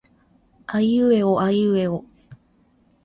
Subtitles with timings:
[0.65, 2.03] あいうえおあいうえお